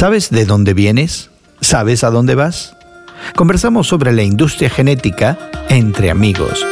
¿Sabes 0.00 0.30
de 0.30 0.46
dónde 0.46 0.72
vienes? 0.72 1.28
¿Sabes 1.60 2.04
a 2.04 2.10
dónde 2.10 2.34
vas? 2.34 2.74
Conversamos 3.36 3.86
sobre 3.86 4.14
la 4.14 4.22
industria 4.22 4.70
genética 4.70 5.36
entre 5.68 6.10
amigos. 6.10 6.64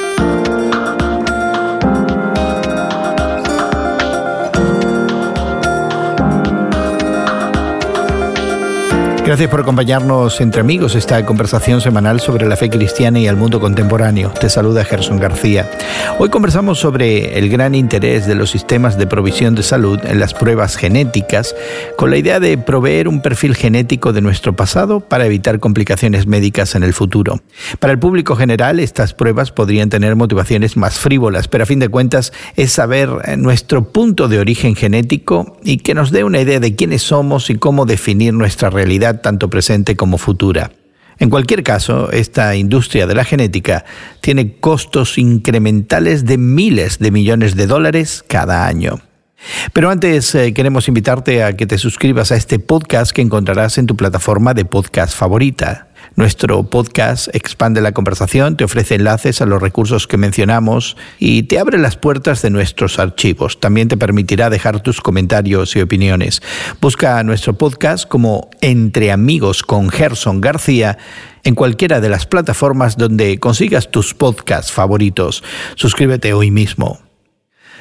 Gracias 9.29 9.51
por 9.51 9.61
acompañarnos 9.61 10.41
entre 10.41 10.63
amigos 10.63 10.95
esta 10.95 11.27
conversación 11.27 11.83
semanal 11.83 12.19
sobre 12.19 12.47
la 12.47 12.57
fe 12.57 12.71
cristiana 12.71 13.19
y 13.19 13.27
el 13.27 13.37
mundo 13.37 13.61
contemporáneo. 13.61 14.31
Te 14.31 14.49
saluda 14.49 14.87
Gerson 14.87 15.21
García. 15.21 15.71
Hoy 16.19 16.31
conversamos 16.31 16.79
sobre 16.79 17.39
el 17.39 17.51
gran 17.51 17.75
interés 17.75 18.27
de 18.27 18.35
los 18.35 18.49
sistemas 18.51 18.97
de 18.97 19.07
provisión 19.07 19.55
de 19.55 19.63
salud 19.63 20.01
en 20.03 20.19
las 20.19 20.33
pruebas 20.33 20.77
genéticas, 20.77 21.55
con 21.99 22.09
la 22.09 22.17
idea 22.17 22.41
de 22.41 22.57
proveer 22.57 23.07
un 23.07 23.21
perfil 23.21 23.55
genético 23.55 24.15
de 24.15 24.23
nuestro 24.23 24.57
pasado 24.57 25.01
para 25.01 25.27
evitar 25.27 25.61
complicaciones 25.61 26.27
médicas 26.27 26.75
en 26.75 26.83
el 26.83 26.95
futuro. 26.95 27.43
Para 27.81 27.93
el 27.93 27.99
público 27.99 28.35
general, 28.35 28.81
estas 28.81 29.13
pruebas 29.13 29.53
podrían 29.53 29.91
tener 29.91 30.17
motivaciones 30.17 30.79
más 30.79 30.99
frívolas, 30.99 31.49
pero 31.49 31.65
a 31.65 31.67
fin 31.67 31.81
de 31.81 31.91
cuentas 31.91 32.33
es 32.57 32.73
saber 32.73 33.11
nuestro 33.37 33.93
punto 33.93 34.27
de 34.27 34.39
origen 34.39 34.75
genético 34.75 35.59
y 35.63 35.77
que 35.77 35.93
nos 35.93 36.13
dé 36.13 36.25
una 36.25 36.41
idea 36.41 36.61
de 36.61 36.75
quiénes 36.75 37.03
somos 37.03 37.51
y 37.51 37.57
cómo 37.57 37.85
definir 37.85 38.33
nuestra 38.33 38.71
realidad 38.71 39.18
tanto 39.19 39.51
presente 39.51 39.97
como 39.97 40.19
futura. 40.19 40.71
En 41.19 41.31
cualquier 41.31 41.65
caso, 41.65 42.11
esta 42.13 42.55
industria 42.55 43.07
de 43.07 43.15
la 43.15 43.25
genética 43.25 43.85
tiene 44.21 44.57
costos 44.57 45.19
incrementales 45.19 46.25
de 46.25 46.39
miles 46.39 46.99
de 46.99 47.11
millones 47.11 47.57
de 47.57 47.67
dólares 47.67 48.25
cada 48.27 48.67
año. 48.67 49.01
Pero 49.73 49.91
antes 49.91 50.35
eh, 50.35 50.53
queremos 50.53 50.89
invitarte 50.89 51.43
a 51.43 51.57
que 51.57 51.67
te 51.67 51.79
suscribas 51.79 52.33
a 52.33 52.37
este 52.37 52.59
podcast 52.59 53.13
que 53.13 53.23
encontrarás 53.23 53.79
en 53.79 53.87
tu 53.87 53.97
plataforma 53.97 54.55
de 54.55 54.65
podcast 54.65 55.15
favorita. 55.15 55.88
Nuestro 56.19 56.65
podcast 56.65 57.33
expande 57.33 57.81
la 57.81 57.93
conversación, 57.93 58.57
te 58.57 58.65
ofrece 58.65 58.97
enlaces 58.97 59.41
a 59.41 59.47
los 59.47 59.63
recursos 59.63 60.09
que 60.09 60.17
mencionamos 60.17 60.97
y 61.21 61.45
te 61.45 61.61
abre 61.61 61.79
las 61.79 61.95
puertas 61.95 62.43
de 62.43 62.51
nuestros 62.51 62.99
archivos. 62.99 63.61
También 63.61 63.87
te 63.87 63.97
permitirá 63.97 64.51
dejar 64.51 64.81
tus 64.81 65.01
comentarios 65.01 65.77
y 65.77 65.81
opiniones. 65.81 66.43
Busca 66.81 67.23
nuestro 67.23 67.57
podcast 67.57 68.09
como 68.09 68.51
Entre 68.63 69.13
Amigos 69.13 69.63
con 69.63 69.91
Gerson 69.91 70.41
García 70.41 70.99
en 71.45 71.55
cualquiera 71.55 72.01
de 72.01 72.09
las 72.09 72.27
plataformas 72.27 72.97
donde 72.97 73.39
consigas 73.39 73.89
tus 73.89 74.13
podcasts 74.13 74.73
favoritos. 74.73 75.45
Suscríbete 75.77 76.33
hoy 76.33 76.51
mismo. 76.51 77.08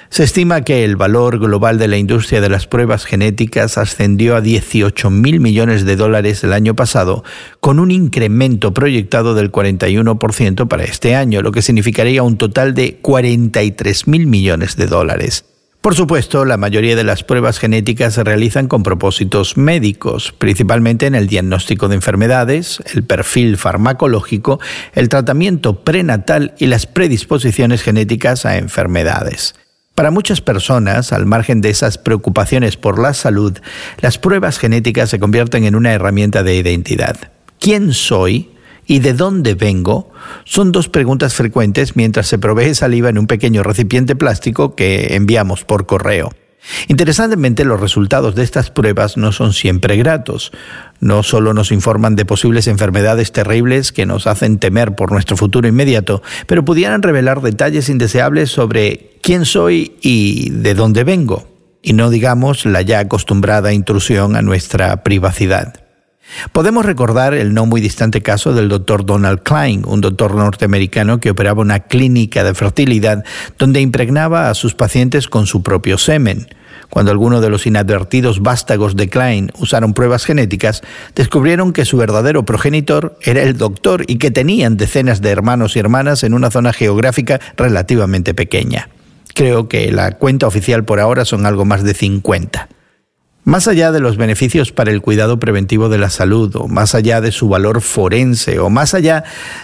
Se 0.10 0.24
estima 0.24 0.62
que 0.62 0.86
el 0.86 0.96
valor 0.96 1.38
global 1.38 1.78
de 1.78 1.88
la 1.88 1.98
industria 1.98 2.40
de 2.40 2.50
las 2.50 2.66
pruebas 2.66 3.06
genéticas 3.06 3.78
ascendió 3.78 4.36
a 4.36 4.42
18 4.42 5.10
mil 5.10 5.40
millones 5.40 5.86
de 5.86 5.96
dólares 5.96 6.44
el 6.44 6.54
año 6.54 6.76
pasado, 6.76 7.24
con 7.60 7.80
un 7.80 7.92
incremento 7.92 8.74
proyectado 8.74 9.36
del 9.36 9.52
41% 9.52 10.68
para 10.68 10.86
este 10.86 11.16
año, 11.16 11.42
lo 11.42 11.52
que 11.52 11.62
significaría 11.62 12.24
un 12.24 12.38
total 12.38 12.74
de 12.74 12.98
43 13.02 14.08
mil 14.08 14.28
millones 14.28 14.78
de 14.78 14.88
dólares. 14.88 15.46
Por 15.82 15.96
supuesto, 15.96 16.44
la 16.44 16.58
mayoría 16.58 16.96
de 16.96 17.04
las 17.04 17.24
pruebas 17.24 17.60
genéticas 17.60 18.16
se 18.16 18.24
realizan 18.24 18.68
con 18.68 18.84
propósitos 18.84 19.58
médicos, 19.58 20.34
principalmente 20.38 21.06
en 21.06 21.16
el 21.16 21.28
diagnóstico 21.28 21.88
de 21.88 21.96
enfermedades, 21.96 22.82
el 22.94 23.04
perfil 23.04 23.58
farmacológico, 23.58 24.60
el 24.94 25.08
tratamiento 25.08 25.84
prenatal 25.84 26.56
y 26.60 26.66
las 26.66 26.88
predisposiciones 26.88 27.84
genéticas 27.84 28.46
a 28.46 28.58
enfermedades. 28.58 29.54
Para 29.98 30.12
muchas 30.12 30.42
personas, 30.42 31.12
al 31.12 31.26
margen 31.26 31.60
de 31.60 31.72
esas 31.72 31.98
preocupaciones 31.98 32.78
por 32.78 33.00
la 33.00 33.16
salud, 33.16 33.58
las 34.00 34.20
pruebas 34.20 34.60
genéticas 34.60 35.10
se 35.10 35.18
convierten 35.18 35.64
en 35.64 35.74
una 35.74 35.92
herramienta 35.92 36.44
de 36.44 36.56
identidad. 36.56 37.32
¿Quién 37.60 37.94
soy? 37.94 38.52
¿Y 38.86 39.00
de 39.00 39.14
dónde 39.14 39.56
vengo? 39.56 40.12
Son 40.44 40.72
dos 40.72 40.88
preguntas 40.88 41.34
frecuentes 41.34 41.96
mientras 41.96 42.28
se 42.28 42.38
provee 42.38 42.76
saliva 42.76 43.10
en 43.10 43.18
un 43.18 43.26
pequeño 43.26 43.64
recipiente 43.64 44.16
plástico 44.16 44.76
que 44.76 45.16
enviamos 45.16 45.64
por 45.64 45.88
correo. 45.88 46.30
Interesantemente, 46.88 47.66
los 47.66 47.80
resultados 47.80 48.36
de 48.36 48.44
estas 48.44 48.72
pruebas 48.72 49.18
no 49.18 49.32
son 49.32 49.54
siempre 49.54 49.98
gratos. 49.98 50.52
No 51.00 51.24
solo 51.24 51.54
nos 51.54 51.72
informan 51.72 52.16
de 52.16 52.26
posibles 52.26 52.68
enfermedades 52.68 53.32
terribles 53.32 53.92
que 53.92 54.06
nos 54.06 54.28
hacen 54.28 54.60
temer 54.60 54.96
por 54.96 55.12
nuestro 55.12 55.38
futuro 55.38 55.68
inmediato, 55.68 56.22
pero 56.46 56.66
pudieran 56.66 57.04
revelar 57.04 57.42
detalles 57.42 57.90
indeseables 57.90 58.52
sobre 58.52 59.18
quién 59.22 59.46
soy 59.46 59.98
y 60.02 60.50
de 60.50 60.74
dónde 60.74 61.04
vengo, 61.04 61.48
y 61.82 61.94
no 61.94 62.10
digamos 62.10 62.66
la 62.66 62.82
ya 62.82 63.00
acostumbrada 63.00 63.74
intrusión 63.74 64.36
a 64.36 64.42
nuestra 64.42 65.04
privacidad. 65.04 65.87
Podemos 66.52 66.86
recordar 66.86 67.34
el 67.34 67.54
no 67.54 67.66
muy 67.66 67.82
distante 67.82 68.22
caso 68.22 68.54
del 68.54 68.70
doctor 68.70 69.06
Donald 69.06 69.42
Klein, 69.44 69.84
un 69.86 70.02
doctor 70.02 70.36
norteamericano 70.36 71.20
que 71.20 71.32
operaba 71.32 71.62
una 71.62 71.82
clínica 71.82 72.44
de 72.44 72.54
fertilidad 72.54 73.24
donde 73.58 73.82
impregnaba 73.82 74.50
a 74.50 74.54
sus 74.54 74.74
pacientes 74.74 75.28
con 75.28 75.46
su 75.48 75.64
propio 75.64 75.98
semen. 75.98 76.48
Cuando 76.90 77.12
algunos 77.12 77.42
de 77.42 77.50
los 77.50 77.66
inadvertidos 77.66 78.42
vástagos 78.42 78.96
de 78.96 79.10
Klein 79.10 79.52
usaron 79.60 79.94
pruebas 79.94 80.26
genéticas, 80.26 80.82
descubrieron 81.16 81.74
que 81.74 81.86
su 81.86 81.98
verdadero 81.98 82.46
progenitor 82.46 83.18
era 83.24 83.42
el 83.42 83.58
doctor 83.58 84.04
y 84.08 84.18
que 84.18 84.32
tenían 84.32 84.78
decenas 84.78 85.22
de 85.22 85.32
hermanos 85.32 85.76
y 85.76 85.80
hermanas 85.80 86.24
en 86.24 86.34
una 86.34 86.52
zona 86.52 86.72
geográfica 86.72 87.42
relativamente 87.58 88.34
pequeña. 88.34 88.90
Creo 89.34 89.68
que 89.68 89.92
la 89.92 90.14
cuenta 90.14 90.48
oficial 90.48 90.86
por 90.86 91.00
ahora 91.00 91.26
son 91.26 91.46
algo 91.46 91.66
más 91.66 91.84
de 91.84 91.94
50. 91.94 92.70
Más 93.48 93.70
allá 93.70 93.94
de 93.94 94.02
los 94.02 94.18
beneficios 94.18 94.74
para 94.74 94.92
el 94.92 95.00
cuidado 95.00 95.40
preventivo 95.40 95.88
de 95.88 95.98
la 95.98 96.10
salud, 96.10 96.54
o 96.58 96.68
más 96.68 96.94
allá 96.96 97.22
de 97.22 97.32
su 97.32 97.48
valor 97.48 97.80
forense, 97.80 98.60
o 98.60 98.70
más 98.70 98.94
allá 98.94 99.24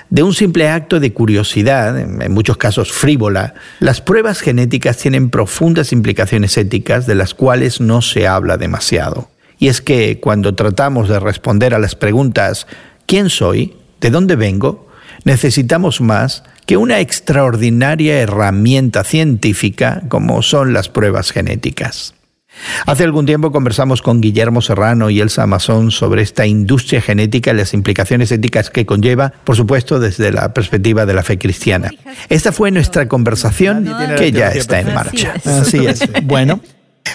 de 0.10 0.24
un 0.24 0.34
simple 0.34 0.70
acto 0.70 1.02
de 1.02 1.12
curiosidad, 1.12 2.00
en 2.00 2.32
muchos 2.32 2.56
casos 2.56 2.94
frívola, 2.94 3.56
las 3.82 4.00
pruebas 4.00 4.40
genéticas 4.40 4.96
tienen 4.96 5.30
profundas 5.30 5.92
implicaciones 5.92 6.58
éticas 6.58 7.08
de 7.08 7.16
las 7.16 7.34
cuales 7.34 7.82
no 7.82 8.02
se 8.02 8.26
habla 8.26 8.56
demasiado. 8.56 9.28
Y 9.60 9.68
es 9.68 9.82
que 9.82 10.18
cuando 10.22 10.56
tratamos 10.56 11.10
de 11.10 11.20
responder 11.20 11.74
a 11.74 11.80
las 11.80 11.96
preguntas 11.96 12.68
¿quién 13.06 13.30
soy? 13.30 13.76
¿De 14.00 14.12
dónde 14.12 14.38
vengo? 14.38 14.88
necesitamos 15.26 16.00
más 16.00 16.44
que 16.66 16.78
una 16.78 17.02
extraordinaria 17.02 18.18
herramienta 18.18 19.04
científica 19.04 20.04
como 20.08 20.42
son 20.42 20.72
las 20.72 20.88
pruebas 20.88 21.32
genéticas. 21.32 22.14
Hace 22.86 23.04
algún 23.04 23.26
tiempo 23.26 23.52
conversamos 23.52 24.02
con 24.02 24.22
Guillermo 24.22 24.62
Serrano 24.62 25.10
y 25.10 25.22
Elsa 25.22 25.44
Amazon 25.44 25.92
sobre 25.92 26.22
esta 26.22 26.46
industria 26.46 27.02
genética 27.02 27.52
y 27.52 27.56
las 27.56 27.74
implicaciones 27.74 28.32
éticas 28.32 28.70
que 28.70 28.86
conlleva, 28.86 29.34
por 29.44 29.56
supuesto, 29.56 30.00
desde 30.00 30.32
la 30.32 30.54
perspectiva 30.54 31.06
de 31.06 31.14
la 31.14 31.24
fe 31.24 31.38
cristiana. 31.38 31.92
Esta 32.30 32.52
fue 32.52 32.72
nuestra 32.72 33.08
conversación 33.08 33.90
que 34.18 34.32
ya 34.32 34.50
está 34.50 34.80
en 34.80 34.94
marcha. 34.94 35.34
Así 35.46 35.86
es. 35.86 36.02
Bueno. 36.24 36.62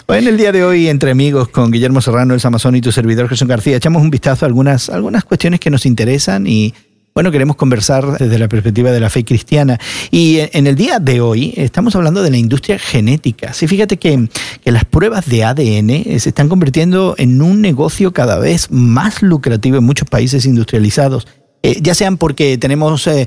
En 0.09 0.27
el 0.27 0.37
día 0.37 0.53
de 0.53 0.65
hoy, 0.65 0.89
entre 0.89 1.11
amigos, 1.11 1.49
con 1.49 1.71
Guillermo 1.71 2.01
Serrano, 2.01 2.35
Elsa 2.35 2.49
Amazon 2.49 2.75
y 2.77 2.81
tu 2.81 2.93
servidor 2.93 3.29
Jesús 3.29 3.47
García, 3.47 3.77
echamos 3.77 4.03
un 4.03 4.11
vistazo 4.11 4.45
a 4.45 4.49
algunas, 4.49 4.89
algunas 4.89 5.25
cuestiones 5.25 5.61
que 5.61 5.71
nos 5.71 5.87
interesan 5.87 6.47
y 6.47 6.75
bueno, 7.19 7.33
queremos 7.33 7.57
conversar 7.57 8.17
desde 8.17 8.39
la 8.39 8.47
perspectiva 8.47 8.93
de 8.93 9.01
la 9.01 9.11
fe 9.11 9.25
cristiana. 9.25 9.81
Y 10.13 10.39
en 10.53 10.69
el 10.69 10.77
día 10.77 11.01
de 11.01 11.21
hoy 11.21 11.53
estamos 11.57 11.97
hablando 11.97 12.23
de 12.23 12.31
la 12.31 12.37
industria 12.37 12.79
genética. 12.79 13.53
Sí, 13.55 13.67
fíjate 13.67 13.97
que, 13.97 14.29
las 14.65 14.85
pruebas 14.85 15.27
de 15.27 15.43
ADN 15.43 15.91
eh, 15.91 16.21
se 16.21 16.29
están 16.29 16.49
convirtiendo 16.49 17.17
en 17.19 17.43
un 17.43 17.61
negocio 17.61 18.13
cada 18.13 18.39
vez 18.39 18.71
más 18.71 19.21
lucrativo 19.21 19.79
en 19.79 19.83
muchos 19.83 20.09
países 20.09 20.45
industrializados. 20.45 21.27
Eh, 21.65 21.81
ya 21.83 21.97
sean 21.97 22.19
porque 22.19 22.57
tenemos... 22.57 23.09
Eh, 23.09 23.27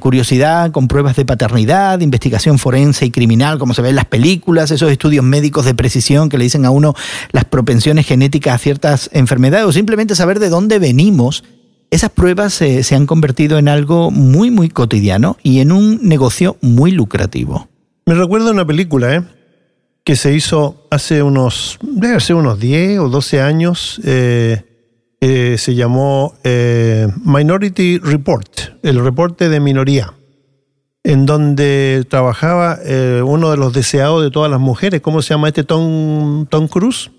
curiosidad 0.00 0.72
con 0.72 0.88
pruebas 0.88 1.14
de 1.14 1.24
paternidad, 1.24 2.00
investigación 2.00 2.58
forense 2.58 3.06
y 3.06 3.12
criminal, 3.12 3.60
como 3.60 3.74
se 3.74 3.82
ve 3.82 3.90
en 3.90 3.94
las 3.94 4.06
películas, 4.06 4.72
esos 4.72 4.90
estudios 4.90 5.24
médicos 5.24 5.64
de 5.66 5.72
precisión 5.72 6.28
que 6.28 6.36
le 6.36 6.42
dicen 6.42 6.64
a 6.64 6.70
uno 6.70 6.96
las 7.30 7.44
propensiones 7.44 8.04
genéticas 8.04 8.56
a 8.56 8.58
ciertas 8.58 9.08
enfermedades, 9.12 9.66
o 9.66 9.70
simplemente 9.70 10.16
saber 10.16 10.40
de 10.40 10.48
dónde 10.48 10.80
venimos 10.80 11.44
esas 11.90 12.10
pruebas 12.10 12.54
se 12.54 12.94
han 12.94 13.06
convertido 13.06 13.58
en 13.58 13.68
algo 13.68 14.10
muy, 14.10 14.50
muy 14.50 14.68
cotidiano 14.68 15.36
y 15.42 15.60
en 15.60 15.72
un 15.72 16.00
negocio 16.02 16.56
muy 16.60 16.90
lucrativo. 16.90 17.68
Me 18.06 18.14
recuerda 18.14 18.50
una 18.50 18.66
película, 18.66 19.14
¿eh? 19.14 19.22
que 20.08 20.16
se 20.16 20.34
hizo 20.34 20.86
hace 20.90 21.22
unos, 21.22 21.78
debe 21.82 22.18
ser 22.20 22.36
unos 22.36 22.58
10 22.58 23.00
o 23.00 23.08
12 23.10 23.42
años, 23.42 24.00
eh, 24.04 24.62
se 25.58 25.74
llamó 25.74 26.32
eh, 26.44 27.08
Minority 27.26 27.98
Report, 27.98 28.48
el 28.82 29.04
reporte 29.04 29.50
de 29.50 29.60
minoría, 29.60 30.14
en 31.04 31.26
donde 31.26 32.06
trabajaba 32.08 32.78
eh, 32.82 33.20
uno 33.22 33.50
de 33.50 33.58
los 33.58 33.74
deseados 33.74 34.22
de 34.22 34.30
todas 34.30 34.50
las 34.50 34.60
mujeres, 34.60 35.02
¿cómo 35.02 35.20
se 35.20 35.34
llama 35.34 35.48
este 35.48 35.62
Tom, 35.62 36.46
Tom 36.46 36.68
Cruise? 36.68 37.10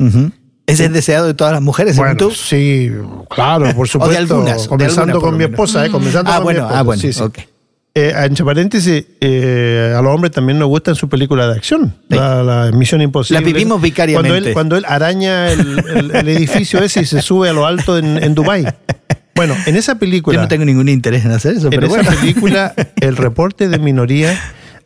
¿Es 0.69 0.80
el 0.80 0.94
deseado 0.94 1.27
de 1.27 1.33
todas 1.33 1.54
las 1.54 1.62
mujeres, 1.62 1.95
bueno, 1.98 2.16
tú? 2.18 2.31
Sí, 2.31 2.92
claro, 3.30 3.74
por 3.75 3.88
supuesto. 3.88 4.06
o 4.06 4.12
de 4.12 4.18
algunas. 4.18 4.68
Comenzando 4.68 5.19
con 5.21 5.38
mi 5.38 5.44
esposa, 5.45 5.86
¿eh? 5.86 5.89
Comenzando 5.89 6.31
ah, 6.31 6.36
con 6.36 6.44
bueno, 6.44 6.60
mi 6.62 6.66
esposa. 6.66 6.80
Ah, 6.80 6.83
bueno, 6.83 7.01
sí, 7.01 7.13
sí. 7.13 7.24
eh, 7.95 8.13
entre 8.16 8.45
paréntesis, 8.45 9.04
eh, 9.19 9.94
a 9.98 10.01
los 10.01 10.13
hombres 10.13 10.31
también 10.31 10.60
nos 10.60 10.68
gustan 10.68 10.95
sus 10.95 11.10
películas 11.10 11.48
de 11.50 11.56
acción. 11.56 11.95
Sí. 12.10 12.16
La, 12.16 12.44
la 12.44 12.71
Misión 12.71 13.01
Imposible. 13.01 13.42
Las 13.42 13.45
vivimos 13.54 13.81
vicariamente. 13.81 14.30
Cuando 14.30 14.48
él, 14.48 14.54
cuando 14.54 14.77
él 14.77 14.86
araña 14.88 15.51
el, 15.51 15.83
el- 15.95 16.16
el 16.16 16.27
edificio 16.30 16.80
ese 16.83 17.01
y 17.01 17.06
se 17.06 17.21
sube 17.21 17.50
a 17.50 17.54
lo 17.54 17.66
alto 17.66 17.98
en, 17.98 18.21
en 18.24 18.36
Dubái. 18.36 18.66
Bueno, 19.36 19.56
en 19.66 19.75
esa 19.77 19.95
película. 19.95 20.36
Yo 20.36 20.42
no 20.42 20.48
tengo 20.50 20.66
ningún 20.66 20.89
interés 20.89 21.24
en 21.24 21.31
hacer 21.31 21.56
eso, 21.56 21.68
En 21.68 21.69
pero 21.71 21.88
esa 21.88 21.95
bueno. 22.01 22.12
película, 22.19 22.74
el 23.00 23.16
reporte 23.16 23.69
de 23.69 23.80
minoría, 23.80 24.38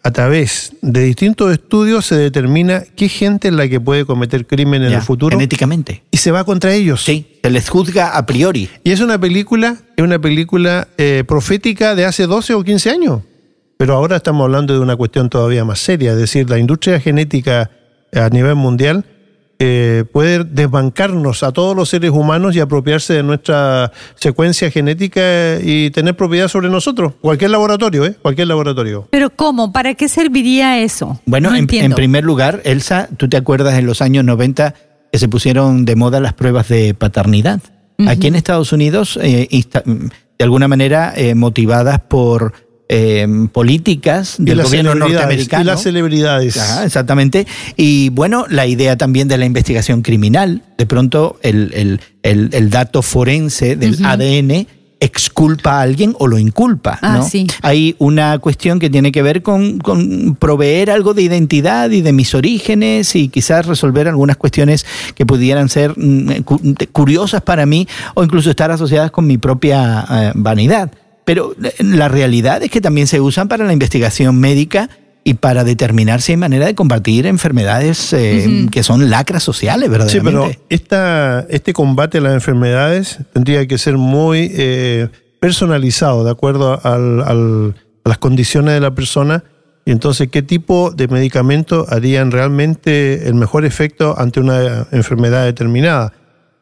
a 0.04 0.12
través 0.12 0.74
de 0.82 1.02
distintos 1.02 1.52
estudios, 1.54 2.06
se 2.06 2.16
determina 2.16 2.84
qué 2.96 3.08
gente 3.08 3.48
es 3.48 3.54
la 3.54 3.70
que 3.70 3.80
puede 3.80 4.06
cometer 4.06 4.46
crimen 4.46 4.84
en 4.84 4.90
Ya, 4.92 4.98
el 4.98 5.02
futuro 5.04 5.38
Genéticamente. 5.38 6.04
y 6.12 6.18
se 6.18 6.32
va 6.32 6.44
contra 6.44 6.74
ellos. 6.74 7.04
Sí, 7.04 7.40
se 7.42 7.50
les 7.50 7.70
juzga 7.70 8.18
a 8.18 8.26
priori. 8.26 8.70
Y 8.84 8.92
es 8.92 9.00
una 9.00 9.18
película, 9.18 9.78
es 9.96 10.04
una 10.04 10.20
película 10.20 10.90
eh, 10.98 11.24
profética 11.26 11.96
de 11.96 12.06
hace 12.06 12.28
12 12.28 12.54
o 12.54 12.64
15 12.64 12.90
años. 12.90 13.22
Pero 13.78 13.96
ahora 13.96 14.18
estamos 14.18 14.44
hablando 14.44 14.74
de 14.74 14.80
una 14.80 14.96
cuestión 14.96 15.30
todavía 15.30 15.64
más 15.66 15.80
seria, 15.80 16.12
es 16.12 16.18
decir, 16.18 16.50
la 16.50 16.60
industria 16.60 17.00
genética 17.00 17.72
a 18.14 18.30
nivel 18.30 18.56
mundial 18.56 19.06
eh, 19.60 20.04
puede 20.12 20.44
desbancarnos 20.44 21.44
a 21.44 21.52
todos 21.52 21.76
los 21.76 21.90
seres 21.90 22.12
humanos 22.12 22.56
y 22.56 22.60
apropiarse 22.60 23.14
de 23.14 23.24
nuestra 23.24 23.92
secuencia 24.16 24.70
genética 24.72 25.60
y 25.62 25.90
tener 25.92 26.16
propiedad 26.16 26.48
sobre 26.48 26.70
nosotros. 26.70 27.14
Cualquier 27.22 27.52
laboratorio, 27.52 28.06
¿eh? 28.06 28.16
Cualquier 28.22 28.48
laboratorio. 28.48 29.08
Pero 29.12 29.30
¿cómo? 29.30 29.72
¿Para 29.72 29.94
qué 29.94 30.10
serviría 30.10 30.80
eso? 30.80 31.22
Bueno, 31.26 31.52
No 31.52 31.56
en, 31.56 31.68
primer 31.68 32.24
lugar, 32.24 32.62
Elsa, 32.66 33.08
¿tú 33.16 33.30
te 33.30 33.38
acuerdas 33.38 33.78
en 33.78 33.86
los 33.86 34.02
años 34.02 34.26
90 34.26 34.74
que 35.12 35.20
se 35.20 35.28
pusieron 35.28 35.86
de 35.86 35.96
moda 35.96 36.20
las 36.20 36.34
pruebas 36.34 36.68
de 36.68 36.94
paternidad? 36.94 37.62
Aquí 38.08 38.28
en 38.28 38.36
Estados 38.36 38.74
Unidos, 38.74 39.18
eh, 39.22 39.48
de 39.50 40.44
alguna 40.44 40.68
manera 40.68 41.14
eh, 41.16 41.36
motivadas 41.36 42.00
por 42.02 42.54
eh, 42.89 43.27
políticas 43.51 44.35
del 44.39 44.62
gobierno 44.62 44.94
norteamericano. 44.95 45.63
Y 45.63 45.65
las 45.65 45.83
celebridades. 45.83 46.57
Ajá, 46.57 46.85
exactamente. 46.85 47.47
Y 47.77 48.09
bueno, 48.09 48.45
la 48.50 48.68
idea 48.68 48.97
también 48.97 49.27
de 49.27 49.38
la 49.38 49.45
investigación 49.45 50.01
criminal. 50.01 50.62
De 50.77 50.85
pronto, 50.85 51.38
el, 51.41 51.71
el- 51.74 52.01
el- 52.24 52.50
el 52.53 52.69
dato 52.69 53.01
forense 53.01 53.75
del 53.75 54.03
ADN 54.06 54.68
exculpa 55.00 55.80
a 55.80 55.81
alguien 55.81 56.15
o 56.19 56.27
lo 56.27 56.38
inculpa. 56.39 56.97
Ah, 57.01 57.18
¿no? 57.18 57.27
sí. 57.27 57.45
Hay 57.62 57.95
una 58.00 58.38
cuestión 58.39 58.80
que 58.80 58.89
tiene 58.89 59.12
que 59.12 59.21
ver 59.21 59.41
con, 59.44 59.80
con 59.80 60.35
proveer 60.39 60.89
algo 60.91 61.13
de 61.13 61.24
identidad 61.24 61.89
y 61.89 62.00
de 62.01 62.13
mis 62.13 62.33
orígenes 62.33 63.13
y 63.18 63.27
quizás 63.27 63.65
resolver 63.65 64.07
algunas 64.07 64.38
cuestiones 64.38 64.85
que 65.13 65.25
pudieran 65.25 65.68
ser 65.68 65.94
mm, 65.97 66.44
cu- 66.44 66.62
curiosas 66.94 67.41
para 67.41 67.65
mí 67.65 67.85
o 68.13 68.24
incluso 68.24 68.50
estar 68.50 68.71
asociadas 68.71 69.12
con 69.12 69.27
mi 69.27 69.38
propia 69.38 70.06
eh, 70.09 70.31
vanidad. 70.35 70.89
Pero 71.25 71.54
eh, 71.64 71.74
la 71.84 72.08
realidad 72.10 72.62
es 72.64 72.70
que 72.72 72.81
también 72.81 73.08
se 73.08 73.20
usan 73.22 73.48
para 73.48 73.66
la 73.66 73.74
investigación 73.74 74.40
médica 74.40 74.90
y 75.25 75.36
para 75.36 75.64
determinar 75.64 76.22
si 76.22 76.34
hay 76.34 76.38
manera 76.38 76.66
de 76.66 76.75
combatir 76.75 77.25
enfermedades 77.28 78.12
eh, 78.12 78.68
que 78.72 78.84
son 78.84 79.10
lacras 79.10 79.42
sociales, 79.42 79.86
Sí, 79.86 79.92
verdaderamente. 79.92 80.60
pero 80.60 80.66
esta, 80.70 81.46
este 81.50 81.72
combate 81.72 82.18
a 82.18 82.22
las 82.22 82.34
enfermedades 82.34 83.20
tendría 83.31 83.66
que 83.66 83.78
ser 83.78 83.96
muy 83.98 84.52
eh, 84.54 85.08
personalizado, 85.40 86.24
de 86.25 86.31
acuerdo 86.31 86.80
al- 86.84 87.22
al- 87.22 87.76
a 88.06 88.10
las 88.10 88.18
condiciones 88.18 88.74
de 88.74 88.80
la 88.81 88.94
persona. 88.96 89.44
Y 89.86 89.92
entonces, 89.92 90.28
¿qué 90.30 90.42
tipo 90.42 90.92
de 90.92 91.08
medicamentos 91.08 91.90
harían 91.92 92.31
realmente 92.31 93.28
el 93.28 93.36
mejor 93.36 93.64
efecto 93.66 94.16
ante 94.18 94.40
una 94.42 94.88
enfermedad 94.92 95.46
determinada? 95.46 96.12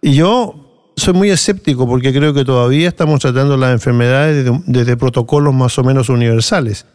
Y 0.03 0.13
yo 0.13 0.60
soy 1.01 1.13
muy 1.15 1.29
escéptico 1.31 1.87
porque 1.87 2.13
creo 2.13 2.33
que 2.33 2.45
todavía 2.45 2.87
estamos 2.87 3.19
tratando 3.19 3.57
las 3.57 3.71
enfermedades 3.73 4.45
desde, 4.45 4.61
desde 4.67 4.97
protocolos 4.97 5.53
más 5.53 5.77
o 5.79 5.83
menos 5.83 6.09
universales. 6.09 6.85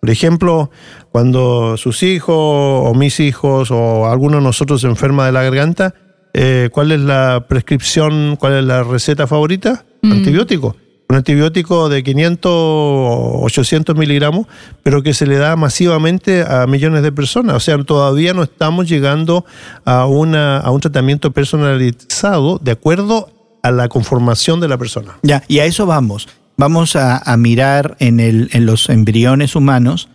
Por 0.00 0.10
ejemplo, 0.10 0.70
cuando 1.10 1.76
sus 1.76 2.02
hijos 2.04 2.36
o 2.36 2.94
mis 2.94 3.18
hijos 3.18 3.70
o 3.72 4.06
alguno 4.06 4.36
de 4.36 4.42
nosotros 4.42 4.82
se 4.82 4.86
enferma 4.86 5.26
de 5.26 5.32
la 5.32 5.42
garganta, 5.42 5.94
eh, 6.32 6.68
¿cuál 6.70 6.92
es 6.92 7.00
la 7.00 7.46
prescripción, 7.48 8.36
cuál 8.36 8.52
es 8.54 8.64
la 8.64 8.84
receta 8.84 9.26
favorita? 9.26 9.84
Antibiótico. 10.02 10.76
Un 11.08 11.16
antibiótico 11.16 11.88
de 11.88 12.02
500 12.02 12.52
o 12.52 13.40
800 13.42 13.96
miligramos, 13.96 14.46
pero 14.82 15.02
que 15.02 15.14
se 15.14 15.26
le 15.26 15.38
da 15.38 15.56
masivamente 15.56 16.42
a 16.42 16.66
millones 16.66 17.02
de 17.02 17.10
personas. 17.10 17.56
O 17.56 17.60
sea, 17.60 17.76
todavía 17.78 18.32
no 18.32 18.42
estamos 18.42 18.88
llegando 18.88 19.44
a, 19.84 20.06
una, 20.06 20.58
a 20.58 20.70
un 20.70 20.80
tratamiento 20.80 21.32
personalizado 21.32 22.60
de 22.62 22.72
acuerdo 22.72 23.35
a 23.66 23.70
la 23.70 23.88
conformación 23.88 24.60
de 24.60 24.68
la 24.68 24.78
persona. 24.78 25.18
Ya, 25.22 25.42
y 25.48 25.58
a 25.58 25.64
eso 25.64 25.86
vamos. 25.86 26.28
Vamos 26.56 26.96
a, 26.96 27.18
a 27.18 27.36
mirar 27.36 27.96
en, 28.00 28.20
el, 28.20 28.48
en 28.52 28.64
los 28.64 28.88
embriones 28.88 29.56
humanos 29.56 30.08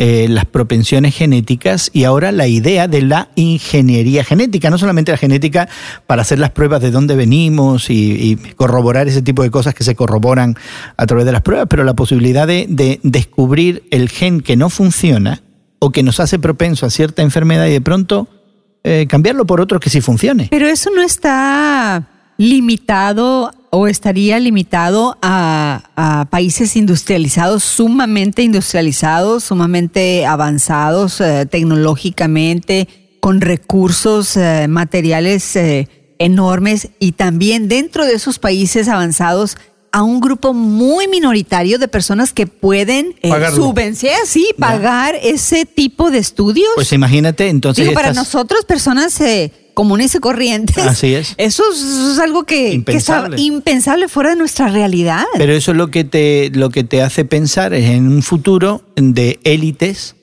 eh, 0.00 0.28
las 0.28 0.44
propensiones 0.44 1.16
genéticas 1.16 1.90
y 1.92 2.04
ahora 2.04 2.30
la 2.30 2.46
idea 2.46 2.86
de 2.86 3.02
la 3.02 3.30
ingeniería 3.34 4.22
genética, 4.22 4.70
no 4.70 4.78
solamente 4.78 5.10
la 5.10 5.18
genética 5.18 5.68
para 6.06 6.22
hacer 6.22 6.38
las 6.38 6.50
pruebas 6.50 6.80
de 6.82 6.92
dónde 6.92 7.16
venimos 7.16 7.90
y, 7.90 8.12
y 8.12 8.36
corroborar 8.54 9.08
ese 9.08 9.22
tipo 9.22 9.42
de 9.42 9.50
cosas 9.50 9.74
que 9.74 9.82
se 9.82 9.96
corroboran 9.96 10.54
a 10.96 11.06
través 11.06 11.26
de 11.26 11.32
las 11.32 11.42
pruebas, 11.42 11.66
pero 11.68 11.82
la 11.82 11.94
posibilidad 11.94 12.46
de, 12.46 12.66
de 12.68 13.00
descubrir 13.02 13.88
el 13.90 14.08
gen 14.08 14.40
que 14.40 14.54
no 14.54 14.70
funciona 14.70 15.42
o 15.80 15.90
que 15.90 16.04
nos 16.04 16.20
hace 16.20 16.38
propenso 16.38 16.86
a 16.86 16.90
cierta 16.90 17.22
enfermedad 17.22 17.66
y 17.66 17.72
de 17.72 17.80
pronto 17.80 18.28
eh, 18.84 19.06
cambiarlo 19.08 19.46
por 19.46 19.60
otro 19.60 19.80
que 19.80 19.90
sí 19.90 20.00
funcione. 20.00 20.46
Pero 20.48 20.68
eso 20.68 20.90
no 20.94 21.02
está 21.02 22.06
limitado 22.38 23.52
o 23.70 23.86
estaría 23.86 24.38
limitado 24.38 25.18
a, 25.20 25.82
a 25.96 26.30
países 26.30 26.76
industrializados, 26.76 27.62
sumamente 27.64 28.42
industrializados, 28.42 29.44
sumamente 29.44 30.24
avanzados 30.24 31.20
eh, 31.20 31.44
tecnológicamente, 31.44 32.88
con 33.20 33.40
recursos 33.40 34.36
eh, 34.36 34.66
materiales 34.68 35.54
eh, 35.56 35.88
enormes 36.18 36.88
y 36.98 37.12
también 37.12 37.68
dentro 37.68 38.06
de 38.06 38.14
esos 38.14 38.38
países 38.38 38.88
avanzados 38.88 39.56
a 39.92 40.02
un 40.02 40.20
grupo 40.20 40.54
muy 40.54 41.08
minoritario 41.08 41.78
de 41.78 41.88
personas 41.88 42.32
que 42.32 42.46
pueden 42.46 43.14
eh, 43.22 43.30
subvencionar, 43.54 44.18
sí, 44.26 44.48
pagar 44.58 45.16
ese 45.22 45.64
tipo 45.64 46.10
de 46.10 46.18
estudios. 46.18 46.68
Pues 46.74 46.92
imagínate, 46.92 47.48
entonces... 47.48 47.84
Digo, 47.84 47.94
para 47.94 48.12
nosotros, 48.12 48.64
personas 48.64 49.20
eh, 49.20 49.52
comunes 49.78 50.12
y 50.12 50.18
corrientes, 50.18 50.76
Así 50.78 51.14
es. 51.14 51.34
Eso 51.38 51.62
es, 51.70 51.80
eso 51.80 52.12
es 52.14 52.18
algo 52.18 52.42
que, 52.42 52.64
que 52.64 52.74
Impensable. 52.74 53.36
está 53.36 53.46
impensable 53.46 54.08
fuera 54.08 54.30
de 54.30 54.36
nuestra 54.36 54.66
realidad. 54.66 55.22
Pero 55.36 55.52
eso 55.52 55.70
es 55.70 55.76
lo 55.76 55.86
que 55.86 56.02
te, 56.02 56.50
lo 56.52 56.70
que 56.70 56.82
te 56.82 57.00
hace 57.00 57.24
pensar 57.24 57.72
es 57.74 57.88
en 57.90 58.08
un 58.08 58.24
futuro 58.24 58.82
de 58.96 59.38
élites 59.44 60.16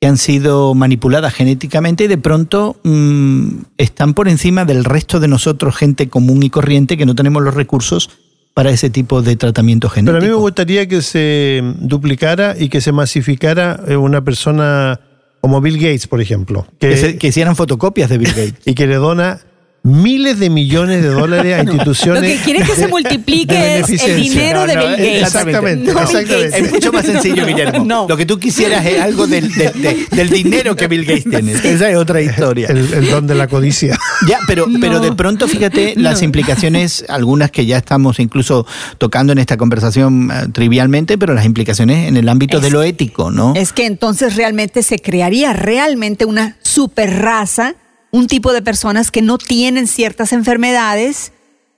que 0.00 0.06
han 0.06 0.16
sido 0.16 0.72
manipuladas 0.74 1.34
genéticamente 1.34 2.04
y 2.04 2.06
de 2.08 2.16
pronto 2.16 2.76
mm, 2.82 3.48
están 3.76 4.14
por 4.14 4.26
encima 4.26 4.64
del 4.64 4.84
resto 4.84 5.20
de 5.20 5.28
nosotros, 5.28 5.76
gente 5.76 6.08
común 6.08 6.42
y 6.42 6.48
corriente, 6.48 6.96
que 6.96 7.04
no 7.04 7.14
tenemos 7.14 7.42
los 7.42 7.52
recursos 7.52 8.08
para 8.54 8.70
ese 8.70 8.88
tipo 8.88 9.20
de 9.20 9.36
tratamiento 9.36 9.88
Pero 9.88 9.94
genético. 9.96 10.16
a 10.16 10.20
mí 10.22 10.28
me 10.28 10.40
gustaría 10.40 10.88
que 10.88 11.02
se 11.02 11.60
duplicara 11.78 12.54
y 12.58 12.70
que 12.70 12.80
se 12.80 12.92
masificara 12.92 13.80
eh, 13.86 13.96
una 13.98 14.24
persona 14.24 14.98
como 15.44 15.60
Bill 15.60 15.76
Gates, 15.76 16.06
por 16.06 16.22
ejemplo, 16.22 16.66
que, 16.78 16.88
que, 16.88 16.96
se- 16.96 17.18
que 17.18 17.26
hicieran 17.26 17.54
fotocopias 17.54 18.08
de 18.08 18.16
Bill 18.16 18.28
Gates. 18.34 18.54
y 18.64 18.72
que 18.74 18.86
le 18.86 18.94
dona 18.94 19.40
miles 19.84 20.38
de 20.38 20.48
millones 20.48 21.02
de 21.02 21.08
dólares 21.08 21.58
a 21.60 21.62
Lo 21.62 21.72
instituciones. 21.72 22.38
que 22.38 22.42
quiere 22.44 22.60
que 22.64 22.74
se 22.74 22.82
de 22.82 22.88
multiplique 22.88 23.78
es 23.80 24.02
el 24.02 24.16
dinero 24.22 24.60
No, 24.60 24.66
de 24.66 24.76
Bill 24.76 24.90
Gates. 24.90 25.22
exactamente, 25.22 25.92
No 25.92 26.00
exactamente. 26.00 26.48
Gates. 26.48 26.54
Es 26.64 26.72
mucho 26.72 26.92
más 26.92 27.04
sencillo, 27.04 27.46
Guillermo. 27.46 27.84
No. 27.84 28.06
Lo 28.08 28.16
que 28.16 28.24
tú 28.24 28.38
quisieras 28.38 28.84
es 28.86 28.98
algo 29.00 29.26
del, 29.26 29.52
del- 29.52 29.82
de- 29.82 30.06
del 30.10 30.30
dinero 30.30 30.74
que 30.74 30.88
Bill 30.88 31.04
Gates 31.04 31.24
tiene. 31.24 31.52
Esa 31.52 31.90
es 31.90 31.96
otra 31.96 32.22
historia. 32.22 32.68
El, 32.68 32.78
el 32.94 33.10
don 33.10 33.26
de 33.26 33.34
la 33.34 33.46
codicia. 33.46 33.98
Ya, 34.26 34.38
pero, 34.46 34.66
No. 34.66 34.78
pero 34.80 35.00
de 35.00 35.12
pronto 35.12 35.46
fíjate 35.48 35.92
las 35.96 36.20
No. 36.20 36.24
implicaciones, 36.24 37.04
algunas 37.08 37.50
que 37.50 37.66
ya 37.66 37.76
estamos 37.76 38.20
incluso 38.20 38.66
tocando 38.96 39.32
en 39.34 39.38
esta 39.38 39.58
conversación 39.58 40.30
eh, 40.32 40.46
trivialmente, 40.52 41.18
pero 41.18 41.34
las 41.34 41.44
implicaciones 41.44 42.08
en 42.08 42.16
el 42.16 42.28
ámbito 42.30 42.58
de 42.58 42.70
lo 42.70 42.82
ético, 42.82 43.30
¿no? 43.30 43.52
Es 43.54 43.72
que 43.74 43.84
entonces 43.84 44.34
realmente 44.36 44.82
se 44.82 44.98
crearía 44.98 45.52
realmente 45.52 46.24
una 46.24 46.56
super 46.62 47.10
raza, 47.20 47.74
un 48.14 48.28
tipo 48.28 48.52
de 48.52 48.62
personas 48.62 49.10
que 49.10 49.22
no 49.22 49.38
tienen 49.38 49.88
ciertas 49.88 50.32
enfermedades, 50.32 51.32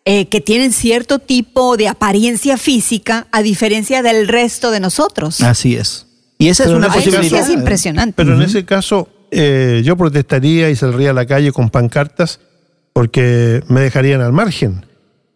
eh, 0.04 0.28
que 0.28 0.42
tienen 0.42 0.70
cierto 0.70 1.18
tipo 1.18 1.78
de 1.78 1.88
apariencia 1.88 2.58
física, 2.58 3.26
a 3.32 3.40
diferencia 3.40 4.02
del 4.02 4.28
resto 4.28 4.70
de 4.70 4.78
nosotros. 4.78 5.40
Así 5.40 5.76
es. 5.76 6.06
Y 6.36 6.48
esa 6.48 6.64
Pero 6.64 6.76
es 6.76 6.84
una 6.84 6.92
posibilidad. 6.92 7.40
es 7.40 7.48
impresionante. 7.48 8.12
Pero 8.16 8.34
en 8.34 8.42
ese 8.42 8.66
caso, 8.66 9.08
eh, 9.30 9.80
yo 9.82 9.96
protestaría 9.96 10.68
y 10.68 10.76
saldría 10.76 11.12
a 11.12 11.14
la 11.14 11.24
calle 11.24 11.52
con 11.52 11.70
pancartas 11.70 12.40
porque 12.92 13.62
me 13.68 13.80
dejarían 13.80 14.20
al 14.20 14.34
margen. 14.34 14.84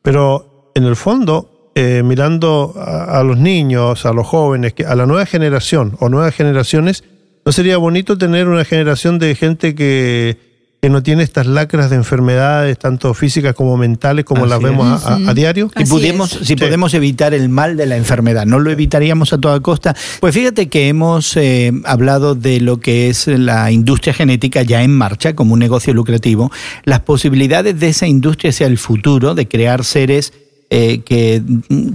Pero 0.02 0.71
en 0.75 0.85
el 0.85 0.97
fondo, 0.97 1.71
eh, 1.75 2.02
mirando 2.04 2.75
a, 2.76 3.21
a 3.21 3.25
los 3.25 3.38
niños, 3.38 4.04
a 4.04 4.12
los 4.12 4.26
jóvenes, 4.26 4.75
a 4.87 4.95
la 4.95 5.07
nueva 5.07 5.25
generación 5.25 5.97
o 5.99 6.11
nuevas 6.11 6.35
generaciones, 6.35 7.04
¿no 7.47 7.52
sería 7.52 7.78
bonito 7.78 8.19
tener 8.19 8.49
una 8.49 8.66
generación 8.66 9.19
de 9.19 9.35
gente 9.35 9.75
que, 9.75 10.50
que 10.80 10.88
no 10.88 11.02
tiene 11.02 11.22
estas 11.22 11.46
lacras 11.46 11.90
de 11.90 11.96
enfermedades, 11.96 12.78
tanto 12.78 13.12
físicas 13.12 13.54
como 13.54 13.76
mentales, 13.76 14.25
como 14.25 14.46
las 14.46 14.62
vemos 14.62 15.04
a, 15.04 15.34
diario. 15.34 15.70
Si, 15.76 15.84
podemos, 15.84 16.30
si 16.30 16.56
podemos 16.56 16.94
evitar 16.94 17.34
el 17.34 17.50
mal 17.50 17.76
de 17.76 17.84
la 17.84 17.99
enfermedad, 17.99 18.46
¿no 18.46 18.58
lo 18.58 18.70
evitaríamos 18.70 19.32
a 19.34 19.38
toda 19.38 19.60
costa? 19.60 19.94
Pues 20.20 20.34
fíjate 20.34 20.68
que 20.68 20.88
hemos 20.88 21.37
eh, 21.37 21.70
hablado 21.84 22.34
de 22.34 22.60
lo 22.60 22.80
que 22.80 23.10
es 23.10 23.26
la 23.26 23.70
industria 23.70 24.14
genética 24.14 24.62
ya 24.62 24.82
en 24.82 24.96
marcha 24.96 25.34
como 25.34 25.52
un 25.52 25.58
negocio 25.60 25.92
lucrativo. 25.92 26.50
Las 26.84 27.00
posibilidades 27.00 27.78
de 27.78 27.88
esa 27.88 28.06
industria 28.06 28.49
hacia 28.49 28.66
el 28.66 28.78
futuro, 28.78 29.34
de 29.34 29.46
crear 29.46 29.84
seres 29.84 30.32
eh, 30.70 31.00
que, 31.00 31.42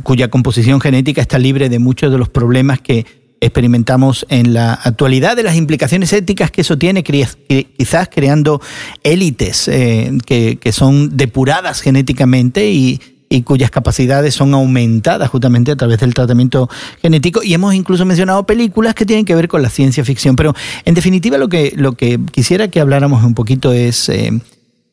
cuya 0.04 0.28
composición 0.28 0.80
genética 0.80 1.22
está 1.22 1.40
libre 1.40 1.70
de 1.70 1.80
muchos 1.80 2.12
de 2.12 2.20
los 2.20 2.30
problemas 2.30 2.82
que 2.82 3.06
experimentamos 3.42 4.26
en 4.30 4.54
la 4.54 4.74
actualidad, 4.74 5.36
de 5.36 5.44
las 5.44 5.56
implicaciones 5.56 6.14
éticas 6.14 6.52
que 6.52 6.62
eso 6.62 6.78
tiene, 6.78 7.04
quizás 7.04 8.10
creando 8.12 8.62
élites 9.04 9.68
eh, 9.68 10.18
que, 10.26 10.72
son 10.72 11.16
depuradas 11.16 11.82
genéticamente 11.82 12.70
y, 12.70 13.00
cuyas 13.44 13.70
capacidades 13.70 14.34
son 14.34 14.54
aumentadas 14.54 15.30
justamente 15.30 15.70
a 15.70 15.76
través 15.76 16.00
del 16.00 16.14
tratamiento 16.14 16.70
genético. 17.02 17.44
Y 17.44 17.54
hemos 17.54 17.74
incluso 17.74 18.06
mencionado 18.06 18.46
películas 18.46 18.96
que 18.96 19.06
tienen 19.06 19.26
que 19.26 19.36
ver 19.36 19.50
con 19.50 19.62
la 19.62 19.70
ciencia 19.70 20.06
ficción. 20.06 20.38
Pero 20.38 20.54
en 20.86 20.94
definitiva 20.94 21.38
lo 21.38 21.50
que, 21.50 21.74
lo 21.76 21.94
que 21.94 22.18
quisiera 22.32 22.70
que 22.70 22.80
habláramos 22.80 23.26
un 23.26 23.34
poquito 23.34 23.74
es... 23.74 24.08
Eh, 24.08 24.40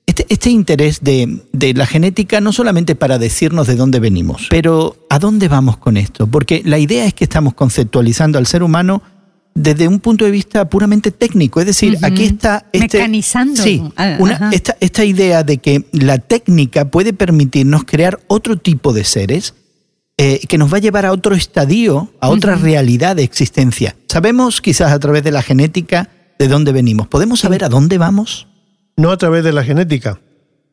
este, 0.06 0.26
este, 0.28 0.50
interés 0.50 1.00
de, 1.02 1.40
la 1.74 1.86
genética 1.86 2.40
no 2.40 2.52
solamente 2.52 2.94
para 2.94 3.18
decirnos 3.18 3.66
de 3.66 3.76
dónde 3.76 4.00
venimos, 4.00 4.46
pero 4.50 4.96
¿a 5.08 5.18
dónde 5.18 5.48
vamos 5.48 5.76
con 5.76 5.96
esto? 5.96 6.26
Porque 6.26 6.62
la 6.64 6.78
idea 6.78 7.04
es 7.06 7.14
que 7.14 7.24
estamos 7.24 7.54
conceptualizando 7.54 8.38
al 8.38 8.46
ser 8.46 8.62
humano 8.62 9.02
desde 9.54 9.86
un 9.86 10.00
punto 10.00 10.24
de 10.24 10.30
vista 10.30 10.68
puramente 10.68 11.10
técnico. 11.10 11.60
Es 11.60 11.66
decir, 11.66 11.98
aquí 12.02 12.24
está... 12.24 12.66
Este, 12.72 12.98
Mecanizando. 12.98 13.62
Sí, 13.62 13.82
ah, 13.96 14.50
esta, 14.52 14.76
esta 14.80 15.04
idea 15.04 15.42
de 15.44 15.58
que 15.58 15.84
la 15.92 16.18
técnica 16.18 16.86
puede 16.86 17.12
permitirnos 17.12 17.84
crear 17.84 18.20
otro 18.28 18.58
tipo 18.58 18.92
de 18.92 19.04
seres 19.04 19.54
eh, 20.18 20.40
que 20.46 20.58
nos 20.58 20.72
va 20.72 20.76
a 20.76 20.80
llevar 20.80 21.06
a 21.06 21.12
otro 21.12 21.34
estadio, 21.34 22.12
a 22.20 22.28
otra 22.28 22.56
realidad 22.56 23.16
de 23.16 23.24
existencia. 23.24 23.96
Sabemos 24.08 24.60
quizás 24.60 24.92
a 24.92 24.98
través 24.98 25.22
de 25.22 25.30
la 25.30 25.42
genética 25.42 26.10
de 26.38 26.48
dónde 26.48 26.72
venimos. 26.72 27.08
¿Podemos 27.08 27.40
saber 27.40 27.64
a 27.64 27.68
dónde 27.68 27.98
vamos? 27.98 28.46
No 28.96 29.10
a 29.10 29.16
través 29.16 29.44
de 29.44 29.52
la 29.52 29.64
genética, 29.64 30.20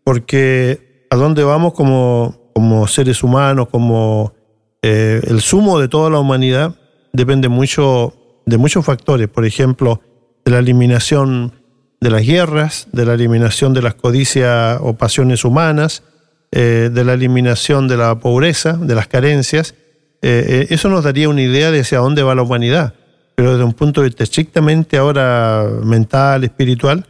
porque 0.03 1.05
a 1.09 1.15
dónde 1.15 1.43
vamos 1.43 1.73
como, 1.73 2.51
como 2.53 2.87
seres 2.87 3.23
humanos, 3.23 3.67
como 3.69 4.33
eh, 4.81 5.21
el 5.27 5.41
sumo 5.41 5.79
de 5.79 5.87
toda 5.87 6.09
la 6.09 6.19
humanidad, 6.19 6.75
depende 7.13 7.49
mucho 7.49 8.13
de 8.45 8.57
muchos 8.57 8.85
factores, 8.85 9.27
por 9.27 9.45
ejemplo, 9.45 10.01
de 10.45 10.51
la 10.51 10.59
eliminación 10.59 11.53
de 12.01 12.09
las 12.09 12.25
guerras, 12.25 12.87
de 12.91 13.05
la 13.05 13.13
eliminación 13.13 13.73
de 13.73 13.81
las 13.81 13.95
codicias 13.95 14.79
o 14.81 14.93
pasiones 14.93 15.43
humanas, 15.43 16.03
eh, 16.51 16.89
de 16.91 17.03
la 17.03 17.13
eliminación 17.13 17.87
de 17.87 17.97
la 17.97 18.19
pobreza, 18.19 18.73
de 18.73 18.95
las 18.95 19.07
carencias. 19.07 19.75
Eh, 20.21 20.67
eso 20.69 20.89
nos 20.89 21.03
daría 21.03 21.29
una 21.29 21.41
idea 21.41 21.71
de 21.71 21.81
hacia 21.81 21.99
dónde 21.99 22.23
va 22.23 22.35
la 22.35 22.41
humanidad, 22.41 22.93
pero 23.35 23.51
desde 23.51 23.65
un 23.65 23.73
punto 23.73 24.01
de 24.01 24.07
vista 24.07 24.23
estrictamente 24.23 24.97
ahora 24.97 25.67
mental, 25.83 26.43
espiritual, 26.43 27.05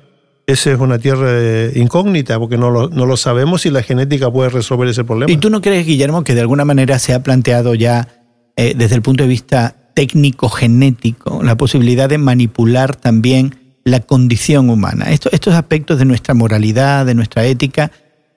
esa 0.51 0.71
es 0.71 0.79
una 0.79 0.97
tierra 0.97 1.29
incógnita 1.75 2.39
porque 2.39 2.57
no 2.57 2.71
lo, 2.71 2.89
no 2.89 3.05
lo 3.05 3.17
sabemos 3.17 3.65
y 3.67 3.69
la 3.69 3.83
genética 3.83 4.31
puede 4.31 4.49
resolver 4.49 4.87
ese 4.87 5.03
problema. 5.03 5.31
¿Y 5.31 5.37
tú 5.37 5.51
no 5.51 5.61
crees, 5.61 5.85
Guillermo, 5.85 6.23
que 6.23 6.33
de 6.33 6.41
alguna 6.41 6.65
manera 6.65 6.97
se 6.97 7.13
ha 7.13 7.21
planteado 7.21 7.75
ya 7.75 8.07
eh, 8.55 8.73
desde 8.75 8.95
el 8.95 9.03
punto 9.03 9.23
de 9.23 9.29
vista 9.29 9.75
técnico-genético 9.93 11.43
la 11.43 11.55
posibilidad 11.55 12.09
de 12.09 12.17
manipular 12.17 12.95
también 12.95 13.55
la 13.83 13.99
condición 13.99 14.71
humana? 14.71 15.11
estos 15.11 15.53
aspectos 15.53 15.99
de 15.99 16.05
nuestra 16.05 16.33
moralidad, 16.33 17.05
de 17.05 17.13
nuestra 17.13 17.45
ética, 17.45 17.91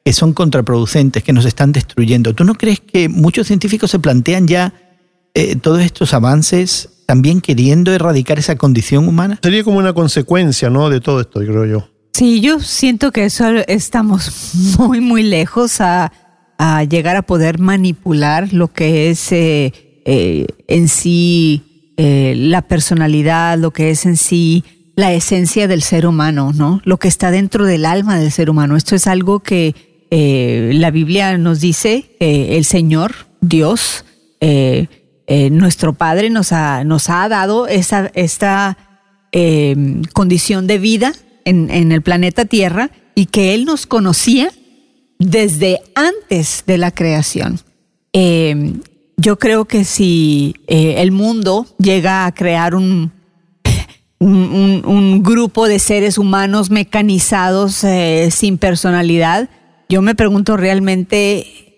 que 0.04 0.12
son 0.12 0.34
contraproducentes, 0.34 1.22
que 1.22 1.32
nos 1.32 1.46
están 1.46 1.72
destruyendo. 1.72 2.34
¿Tú 2.34 2.44
no 2.44 2.54
crees 2.56 2.80
que 2.80 3.08
muchos 3.08 3.46
científicos 3.46 3.90
se 3.90 3.98
plantean 3.98 4.46
ya 4.46 4.74
eh, 5.32 5.56
todos 5.56 5.80
estos 5.80 6.12
avances 6.12 6.90
también 7.06 7.40
queriendo 7.40 7.92
erradicar 7.92 8.38
esa 8.38 8.56
condición 8.56 9.08
humana? 9.08 9.38
Sería 9.42 9.64
como 9.64 9.78
una 9.78 9.94
consecuencia 9.94 10.68
¿no? 10.68 10.90
de 10.90 11.00
todo 11.00 11.20
esto, 11.22 11.40
creo 11.40 11.64
yo. 11.64 11.91
Sí, 12.12 12.42
yo 12.42 12.60
siento 12.60 13.10
que 13.10 13.24
eso 13.24 13.46
estamos 13.66 14.52
muy, 14.78 15.00
muy 15.00 15.22
lejos 15.22 15.80
a, 15.80 16.12
llegar 16.88 17.16
a 17.16 17.22
poder 17.22 17.58
manipular 17.58 18.52
lo 18.52 18.68
que 18.68 19.10
es 19.10 19.32
eh, 19.32 19.72
eh, 20.04 20.46
en 20.68 20.86
sí 20.86 21.90
eh, 21.96 22.34
la 22.36 22.62
personalidad, 22.62 23.58
lo 23.58 23.72
que 23.72 23.90
es 23.90 24.06
en 24.06 24.16
sí 24.16 24.62
la 24.94 25.12
esencia 25.12 25.66
del 25.66 25.82
ser 25.82 26.06
humano, 26.06 26.52
¿no? 26.54 26.80
Lo 26.84 26.98
que 26.98 27.08
está 27.08 27.32
dentro 27.32 27.64
del 27.64 27.84
alma 27.84 28.16
del 28.16 28.30
ser 28.30 28.48
humano. 28.48 28.76
Esto 28.76 28.94
es 28.94 29.08
algo 29.08 29.40
que 29.40 29.74
la 30.10 30.92
Biblia 30.92 31.36
nos 31.36 31.60
dice, 31.60 32.14
el 32.20 32.64
Señor, 32.64 33.12
Dios, 33.40 34.04
nuestro 35.50 35.94
Padre 35.94 36.30
nos 36.30 36.52
ha, 36.52 36.84
nos 36.84 37.10
ha 37.10 37.28
dado 37.28 37.66
esa, 37.66 38.12
esta 38.14 38.76
condición 40.12 40.68
de 40.68 40.78
vida 40.78 41.12
en, 41.44 41.92
el 41.92 42.02
planeta 42.02 42.44
Tierra 42.44 42.90
y 43.14 43.26
que 43.26 43.54
Él 43.54 43.64
nos 43.64 43.86
conocía 43.86 44.50
desde 45.18 45.80
antes 45.94 46.64
de 46.66 46.78
la 46.78 46.90
creación. 46.90 47.60
Eh, 48.12 48.74
yo 49.16 49.38
creo 49.38 49.66
que 49.66 49.84
si 49.84 50.54
eh, 50.66 50.96
el 50.98 51.12
mundo 51.12 51.66
llega 51.78 52.26
a 52.26 52.32
crear 52.32 52.74
un, 52.74 53.12
un, 54.18 55.22
grupo 55.22 55.68
de 55.68 55.78
seres 55.78 56.18
humanos 56.18 56.70
mecanizados 56.70 57.84
eh, 57.84 58.28
sin 58.30 58.58
personalidad, 58.58 59.48
yo 59.88 60.02
me 60.02 60.14
pregunto 60.14 60.56
realmente 60.56 61.71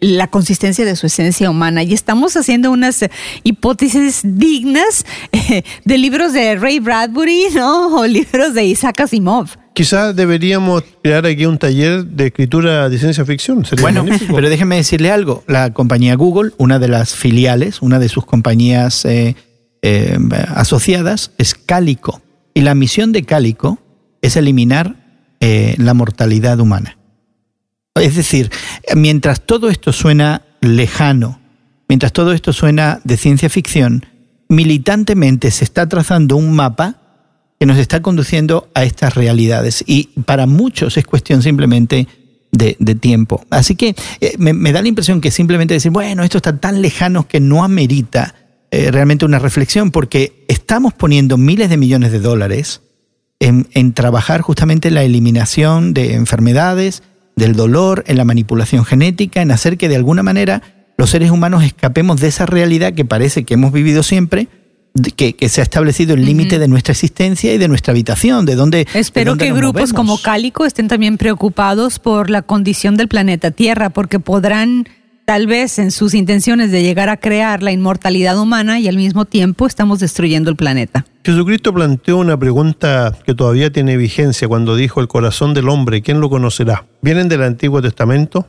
la 0.00 0.28
consistencia 0.28 0.84
de 0.84 0.96
su 0.96 1.06
esencia 1.06 1.50
humana. 1.50 1.82
Y 1.82 1.92
estamos 1.92 2.36
haciendo 2.36 2.70
unas 2.70 3.04
hipótesis 3.42 4.22
dignas 4.24 5.04
eh, 5.32 5.62
de 5.84 5.98
libros 5.98 6.32
de 6.32 6.56
Ray 6.56 6.80
Bradbury, 6.80 7.48
¿no? 7.54 7.96
O 7.96 8.06
libros 8.06 8.54
de 8.54 8.64
Isaac 8.64 9.00
Asimov. 9.00 9.50
Quizás 9.74 10.16
deberíamos 10.16 10.82
crear 11.02 11.26
aquí 11.26 11.46
un 11.46 11.58
taller 11.58 12.04
de 12.04 12.26
escritura 12.26 12.88
de 12.88 12.98
ciencia 12.98 13.24
ficción. 13.24 13.64
bueno, 13.80 14.04
pero 14.34 14.48
déjeme 14.48 14.76
decirle 14.76 15.10
algo. 15.10 15.44
La 15.46 15.72
compañía 15.72 16.14
Google, 16.16 16.52
una 16.56 16.78
de 16.78 16.88
las 16.88 17.14
filiales, 17.14 17.82
una 17.82 17.98
de 17.98 18.08
sus 18.08 18.24
compañías 18.24 19.04
eh, 19.04 19.36
eh, 19.82 20.18
asociadas, 20.48 21.32
es 21.38 21.54
Cálico. 21.54 22.22
Y 22.54 22.62
la 22.62 22.74
misión 22.74 23.12
de 23.12 23.22
Cálico 23.24 23.78
es 24.22 24.36
eliminar 24.36 24.96
la 25.40 25.94
mortalidad 25.94 26.60
humana. 26.60 26.99
Es 27.96 28.14
decir, 28.14 28.50
mientras 28.94 29.40
todo 29.40 29.68
esto 29.68 29.92
suena 29.92 30.42
lejano, 30.60 31.40
mientras 31.88 32.12
todo 32.12 32.32
esto 32.32 32.52
suena 32.52 33.00
de 33.04 33.16
ciencia 33.16 33.50
ficción, 33.50 34.06
militantemente 34.48 35.50
se 35.50 35.64
está 35.64 35.88
trazando 35.88 36.36
un 36.36 36.52
mapa 36.54 36.96
que 37.58 37.66
nos 37.66 37.78
está 37.78 38.00
conduciendo 38.00 38.70
a 38.74 38.84
estas 38.84 39.14
realidades. 39.14 39.84
Y 39.86 40.10
para 40.24 40.46
muchos 40.46 40.96
es 40.96 41.04
cuestión 41.04 41.42
simplemente 41.42 42.08
de, 42.52 42.74
tiempo. 42.94 43.44
Así 43.50 43.74
que 43.74 43.94
eh, 44.20 44.34
me, 44.38 44.72
da 44.72 44.82
la 44.82 44.88
impresión 44.88 45.20
que 45.20 45.30
simplemente 45.30 45.74
decir, 45.74 45.90
bueno, 45.90 46.22
esto 46.22 46.38
está 46.38 46.58
tan 46.58 46.82
lejano 46.82 47.28
que 47.28 47.40
no 47.40 47.62
amerita 47.64 48.34
eh, 48.70 48.90
realmente 48.90 49.24
una 49.24 49.38
reflexión, 49.38 49.90
porque 49.90 50.44
estamos 50.48 50.94
poniendo 50.94 51.36
miles 51.36 51.70
de 51.70 51.76
millones 51.76 52.12
de 52.12 52.20
dólares 52.20 52.82
en, 53.40 53.68
en 53.72 53.92
trabajar 53.94 54.40
justamente 54.42 54.90
la 54.90 55.02
eliminación 55.02 55.92
de 55.92 56.14
enfermedades, 56.14 57.02
del 57.40 57.56
dolor, 57.56 58.04
en 58.06 58.16
la 58.16 58.24
manipulación 58.24 58.84
genética, 58.84 59.42
en 59.42 59.50
hacer 59.50 59.76
que 59.76 59.88
de 59.88 59.96
alguna 59.96 60.22
manera 60.22 60.62
los 60.96 61.10
seres 61.10 61.30
humanos 61.30 61.64
escapemos 61.64 62.20
de 62.20 62.28
esa 62.28 62.46
realidad 62.46 62.92
que 62.92 63.04
parece 63.04 63.44
que 63.44 63.54
hemos 63.54 63.72
vivido 63.72 64.04
siempre, 64.04 64.46
que, 65.16 65.34
se 65.48 65.60
ha 65.60 65.64
establecido 65.64 66.14
el 66.14 66.24
límite 66.24 66.58
de 66.58 66.68
nuestra 66.68 66.92
existencia 66.92 67.52
y 67.54 67.58
de 67.58 67.68
nuestra 67.68 67.92
habitación, 67.92 68.44
de 68.44 68.54
dónde. 68.54 68.86
Espero 68.94 69.36
que 69.36 69.52
grupos 69.52 69.92
como 69.92 70.20
Cálico 70.20 70.64
estén 70.64 70.88
también 70.88 71.16
preocupados 71.16 71.98
por 71.98 72.30
la 72.30 72.42
condición 72.42 72.96
del 72.96 73.08
planeta 73.08 73.50
Tierra, 73.50 73.90
porque 73.90 74.20
podrán 74.20 74.86
tal 75.30 75.46
vez 75.46 75.78
en 75.78 75.92
sus 75.92 76.14
intenciones 76.14 76.72
de 76.72 76.82
llegar 76.82 77.08
a 77.08 77.16
crear 77.16 77.62
la 77.62 77.70
inmortalidad 77.70 78.36
humana 78.36 78.80
y 78.80 78.88
al 78.88 78.96
mismo 78.96 79.26
tiempo 79.26 79.68
estamos 79.68 80.00
destruyendo 80.00 80.50
el 80.50 80.56
planeta. 80.56 81.06
Jesucristo 81.24 81.72
planteó 81.72 82.16
una 82.16 82.36
pregunta 82.36 83.16
que 83.24 83.32
todavía 83.32 83.70
tiene 83.70 83.96
vigencia 83.96 84.48
cuando 84.48 84.74
dijo 84.74 85.00
el 85.00 85.06
corazón 85.06 85.54
del 85.54 85.68
hombre, 85.68 86.02
¿quién 86.02 86.18
lo 86.18 86.30
conocerá? 86.30 86.84
Vienen 87.00 87.28
del 87.28 87.44
Antiguo 87.44 87.80
Testamento, 87.80 88.48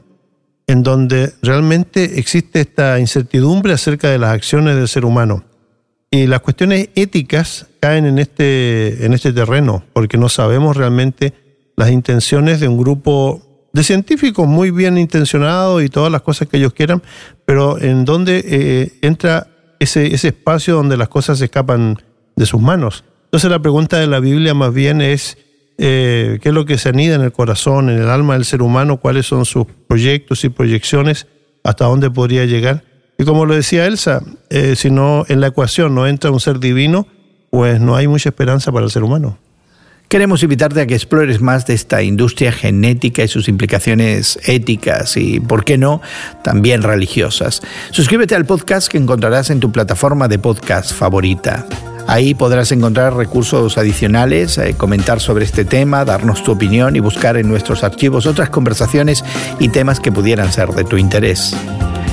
en 0.66 0.82
donde 0.82 1.34
realmente 1.44 2.18
existe 2.18 2.62
esta 2.62 3.00
incertidumbre 3.00 3.74
acerca 3.74 4.10
de 4.10 4.18
las 4.18 4.32
acciones 4.32 4.76
del 4.76 4.88
ser 4.88 5.06
humano. 5.06 5.44
Y 6.10 6.26
las 6.26 6.40
cuestiones 6.40 6.90
éticas 6.96 7.68
caen 7.80 8.08
en 8.08 8.18
este, 8.18 9.06
en 9.06 9.14
este 9.14 9.34
terreno, 9.34 9.84
porque 9.94 10.18
no 10.18 10.30
sabemos 10.30 10.76
realmente 10.76 11.36
las 11.78 11.92
intenciones 11.92 12.60
de 12.60 12.68
un 12.68 12.80
grupo 12.80 13.51
de 13.74 13.84
científicos 13.84 14.48
muy 14.48 14.72
bien 14.72 14.98
intencionados 14.98 15.84
y 15.84 15.90
todas 15.90 16.12
las 16.12 16.22
cosas 16.22 16.48
que 16.48 16.58
ellos 16.58 16.74
quieran, 16.74 17.02
pero 17.46 17.80
en 17.80 18.06
donde 18.06 18.44
eh, 18.46 19.00
entra 19.02 19.48
ese, 19.80 20.14
ese 20.14 20.30
espacio 20.30 20.76
donde 20.76 20.98
las 20.98 21.10
cosas 21.10 21.40
se 21.40 21.46
escapan 21.46 21.98
de 22.36 22.46
sus 22.46 22.62
manos. 22.62 23.04
Entonces 23.26 23.50
la 23.50 23.62
pregunta 23.62 23.98
de 23.98 24.08
la 24.08 24.20
Biblia 24.20 24.54
más 24.54 24.74
bien 24.74 25.02
es, 25.02 25.38
eh, 25.78 26.40
qué 26.42 26.50
es 26.50 26.56
lo 26.56 26.66
que 26.66 26.78
se 26.78 26.90
anida 26.90 27.16
en 27.16 27.22
el 27.22 27.32
corazón, 27.32 27.90
en 27.90 28.00
el 28.00 28.10
alma 28.10 28.34
del 28.34 28.46
ser 28.46 28.62
humano, 28.62 28.98
cuáles 28.98 29.26
son 29.26 29.46
sus 29.46 29.66
proyectos 29.88 30.44
y 30.44 30.50
proyecciones, 30.50 31.28
hasta 31.64 31.86
dónde 31.86 32.10
podría 32.12 32.46
llegar. 32.46 32.84
Y 33.18 33.24
como 33.24 33.46
lo 33.46 33.54
decía 33.54 33.86
Elsa, 33.86 34.22
eh, 34.50 34.76
si 34.76 34.90
no 34.90 35.26
en 35.30 35.40
la 35.40 35.48
ecuación 35.48 35.96
no 35.96 36.08
entra 36.08 36.32
un 36.32 36.40
ser 36.40 36.60
divino, 36.60 37.08
pues 37.52 37.80
no 37.80 37.96
hay 37.96 38.08
mucha 38.08 38.30
esperanza 38.30 38.72
para 38.72 38.86
el 38.86 38.92
ser 38.92 39.04
humano. 39.04 39.38
Queremos 40.12 40.44
invitarte 40.44 40.82
a 40.82 40.88
que 40.88 40.94
explores 40.94 41.40
más 41.40 41.66
de 41.66 41.74
esta 41.74 42.04
industria 42.04 42.52
genética 42.52 43.24
y 43.24 43.30
sus 43.30 43.48
implicaciones 43.48 44.38
éticas 44.44 45.16
y, 45.16 45.40
por 45.40 45.64
qué 45.64 45.78
no, 45.78 46.02
también 46.44 46.84
religiosas. 46.84 47.62
Suscríbete 47.92 48.36
al 48.36 48.46
podcast 48.46 48.90
que 48.90 48.98
encontrarás 48.98 49.52
en 49.52 49.62
tu 49.62 49.72
plataforma 49.72 50.28
de 50.28 50.38
podcast 50.38 50.92
favorita. 50.92 51.66
Ahí 52.08 52.34
podrás 52.34 52.74
encontrar 52.74 53.16
recursos 53.16 53.78
adicionales, 53.78 54.58
eh, 54.58 54.76
comentar 54.78 55.22
sobre 55.22 55.46
este 55.46 55.64
tema, 55.64 56.04
darnos 56.04 56.44
tu 56.44 56.52
opinión 56.52 56.98
y 56.98 57.00
buscar 57.00 57.38
en 57.38 57.48
nuestros 57.48 57.86
archivos 57.86 58.26
otras 58.26 58.50
conversaciones 58.50 59.24
y 59.62 59.70
temas 59.70 60.02
que 60.02 60.12
pudieran 60.12 60.52
ser 60.52 60.68
de 60.72 60.84
tu 60.84 60.98
interés. 60.98 61.56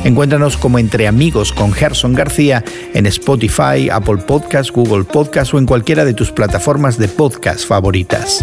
Encuéntranos 0.09 0.57
como 0.57 0.79
Entre 0.79 1.07
Amigos 1.07 1.53
con 1.53 1.71
Gerson 1.71 2.15
García 2.15 2.65
en 2.95 3.05
Spotify, 3.05 3.91
Apple 3.93 4.17
Podcasts, 4.17 4.73
Google 4.73 5.05
Podcasts 5.05 5.53
o 5.53 5.59
en 5.59 5.67
cualquiera 5.67 6.07
de 6.07 6.15
tus 6.15 6.33
plataformas 6.33 6.97
de 6.97 7.09
podcast 7.09 7.67
favoritas. 7.67 8.43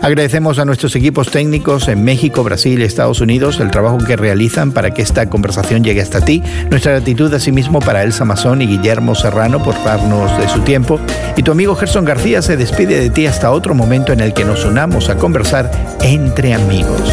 Agradecemos 0.00 0.58
a 0.58 0.64
nuestros 0.64 0.96
equipos 0.96 1.30
técnicos 1.30 1.88
en 1.88 2.02
México, 2.04 2.42
Brasil 2.42 2.80
y 2.80 2.84
Estados 2.84 3.20
Unidos 3.20 3.60
el 3.60 3.70
trabajo 3.70 3.98
que 3.98 4.16
realizan 4.16 4.72
para 4.72 4.92
que 4.92 5.02
esta 5.02 5.28
conversación 5.28 5.84
llegue 5.84 6.00
hasta 6.00 6.22
ti. 6.22 6.42
Nuestra 6.70 6.92
gratitud 6.92 7.32
asimismo 7.34 7.80
para 7.80 8.02
Elsa 8.02 8.24
Mazón 8.24 8.62
y 8.62 8.66
Guillermo 8.66 9.14
Serrano 9.14 9.62
por 9.62 9.74
darnos 9.84 10.34
de 10.38 10.48
su 10.48 10.60
tiempo. 10.60 10.98
Y 11.36 11.42
tu 11.42 11.52
amigo 11.52 11.76
Gerson 11.76 12.06
García 12.06 12.40
se 12.40 12.56
despide 12.56 12.98
de 12.98 13.10
ti 13.10 13.26
hasta 13.26 13.50
otro 13.50 13.74
momento 13.74 14.14
en 14.14 14.20
el 14.20 14.32
que 14.32 14.46
nos 14.46 14.64
unamos 14.64 15.10
a 15.10 15.16
conversar 15.16 15.70
entre 16.00 16.54
amigos. 16.54 17.12